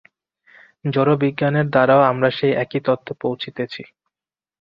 জড়বিজ্ঞানের 0.85 1.67
দ্বারাও 1.69 2.01
আমরা 2.11 2.29
সেই 2.31 2.53
একই 2.63 2.79
তত্ত্বে 2.85 3.13
পৌঁছিতেছি। 3.21 3.81